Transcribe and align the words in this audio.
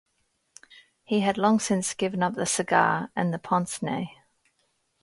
He 1.03 1.19
had 1.19 1.37
long 1.37 1.59
since 1.59 1.93
given 1.93 2.23
up 2.23 2.33
the 2.33 2.47
cigar 2.47 3.11
and 3.15 3.39
pince-nez. 3.43 4.07